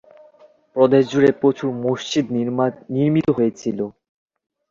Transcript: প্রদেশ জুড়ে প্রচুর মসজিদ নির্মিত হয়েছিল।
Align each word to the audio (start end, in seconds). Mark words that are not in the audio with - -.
প্রদেশ 0.75 1.03
জুড়ে 1.11 1.31
প্রচুর 1.41 1.69
মসজিদ 1.85 2.25
নির্মিত 2.95 3.27
হয়েছিল। 3.37 3.79